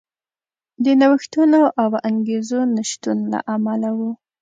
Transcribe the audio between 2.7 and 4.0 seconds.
نشتون له امله و.